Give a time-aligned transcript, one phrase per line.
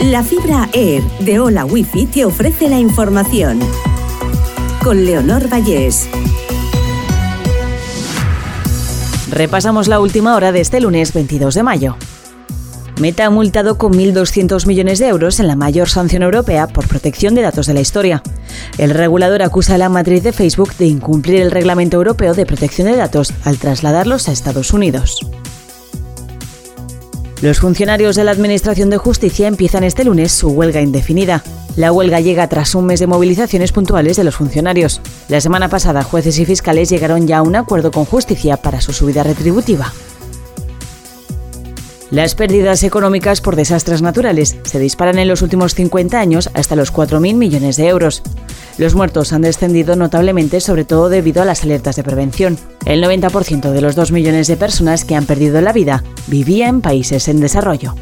[0.00, 3.58] La fibra Air de Hola Wifi te ofrece la información.
[4.84, 6.06] Con Leonor Vallés.
[9.30, 11.96] Repasamos la última hora de este lunes 22 de mayo.
[13.00, 17.34] Meta ha multado con 1.200 millones de euros en la mayor sanción europea por protección
[17.34, 18.22] de datos de la historia.
[18.76, 22.86] El regulador acusa a la matriz de Facebook de incumplir el Reglamento Europeo de Protección
[22.86, 25.26] de Datos al trasladarlos a Estados Unidos.
[27.42, 31.42] Los funcionarios de la Administración de Justicia empiezan este lunes su huelga indefinida.
[31.76, 35.02] La huelga llega tras un mes de movilizaciones puntuales de los funcionarios.
[35.28, 38.94] La semana pasada, jueces y fiscales llegaron ya a un acuerdo con justicia para su
[38.94, 39.92] subida retributiva.
[42.10, 46.92] Las pérdidas económicas por desastres naturales se disparan en los últimos 50 años hasta los
[46.92, 48.22] 4.000 millones de euros.
[48.78, 52.58] Los muertos han descendido notablemente sobre todo debido a las alertas de prevención.
[52.84, 56.80] El 90% de los 2 millones de personas que han perdido la vida vivía en
[56.80, 57.94] países en desarrollo.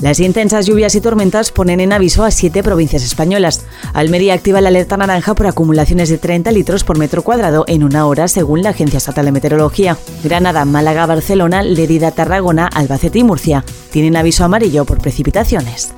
[0.00, 3.64] Las intensas lluvias y tormentas ponen en aviso a siete provincias españolas.
[3.92, 8.06] Almería activa la alerta naranja por acumulaciones de 30 litros por metro cuadrado en una
[8.06, 9.98] hora, según la Agencia Estatal de Meteorología.
[10.22, 15.92] Granada, Málaga, Barcelona, Lerida, Tarragona, Albacete y Murcia tienen aviso amarillo por precipitaciones.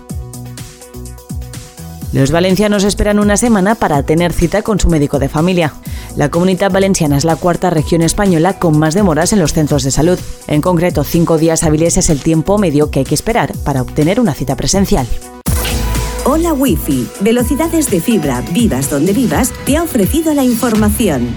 [2.14, 5.74] Los valencianos esperan una semana para tener cita con su médico de familia.
[6.16, 9.90] La comunidad valenciana es la cuarta región española con más demoras en los centros de
[9.90, 10.18] salud.
[10.48, 14.20] En concreto, cinco días hábiles es el tiempo medio que hay que esperar para obtener
[14.20, 15.06] una cita presencial.
[16.24, 21.34] Hola Wi-Fi, velocidades de fibra, vivas donde vivas, te ha ofrecido la información.